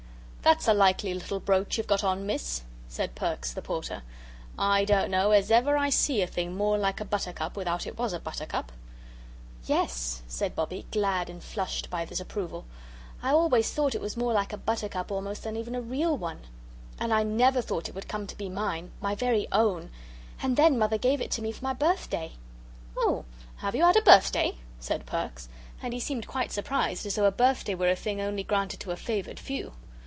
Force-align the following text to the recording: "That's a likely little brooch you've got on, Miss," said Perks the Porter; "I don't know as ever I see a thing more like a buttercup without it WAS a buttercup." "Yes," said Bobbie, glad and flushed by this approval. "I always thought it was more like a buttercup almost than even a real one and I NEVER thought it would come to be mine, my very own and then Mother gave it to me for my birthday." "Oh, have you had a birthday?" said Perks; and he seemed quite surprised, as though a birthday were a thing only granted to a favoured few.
"That's 0.43 0.67
a 0.67 0.73
likely 0.73 1.13
little 1.13 1.39
brooch 1.39 1.77
you've 1.77 1.85
got 1.87 2.03
on, 2.03 2.25
Miss," 2.25 2.63
said 2.89 3.13
Perks 3.13 3.53
the 3.53 3.61
Porter; 3.61 4.01
"I 4.57 4.85
don't 4.85 5.11
know 5.11 5.29
as 5.31 5.51
ever 5.51 5.77
I 5.77 5.91
see 5.91 6.23
a 6.23 6.27
thing 6.27 6.57
more 6.57 6.79
like 6.79 6.99
a 6.99 7.05
buttercup 7.05 7.55
without 7.55 7.85
it 7.85 7.95
WAS 7.97 8.11
a 8.11 8.19
buttercup." 8.19 8.71
"Yes," 9.67 10.23
said 10.27 10.55
Bobbie, 10.55 10.87
glad 10.91 11.29
and 11.29 11.43
flushed 11.43 11.91
by 11.91 12.05
this 12.05 12.19
approval. 12.19 12.65
"I 13.21 13.29
always 13.29 13.71
thought 13.71 13.93
it 13.93 14.01
was 14.01 14.17
more 14.17 14.33
like 14.33 14.51
a 14.51 14.57
buttercup 14.57 15.11
almost 15.11 15.43
than 15.43 15.55
even 15.55 15.75
a 15.75 15.79
real 15.81 16.17
one 16.17 16.39
and 16.99 17.13
I 17.13 17.21
NEVER 17.21 17.61
thought 17.61 17.87
it 17.87 17.93
would 17.95 18.07
come 18.09 18.25
to 18.25 18.35
be 18.37 18.49
mine, 18.49 18.91
my 18.99 19.13
very 19.13 19.47
own 19.51 19.91
and 20.41 20.57
then 20.57 20.77
Mother 20.77 20.97
gave 20.97 21.21
it 21.21 21.29
to 21.31 21.43
me 21.43 21.51
for 21.51 21.63
my 21.63 21.73
birthday." 21.73 22.31
"Oh, 22.97 23.25
have 23.57 23.75
you 23.75 23.83
had 23.83 23.95
a 23.95 24.01
birthday?" 24.01 24.57
said 24.79 25.05
Perks; 25.05 25.47
and 25.83 25.93
he 25.93 25.99
seemed 25.99 26.27
quite 26.27 26.51
surprised, 26.51 27.05
as 27.05 27.13
though 27.13 27.25
a 27.25 27.31
birthday 27.31 27.75
were 27.75 27.91
a 27.91 27.95
thing 27.95 28.19
only 28.19 28.43
granted 28.43 28.79
to 28.81 28.91
a 28.91 28.97
favoured 28.97 29.39
few. 29.39 29.73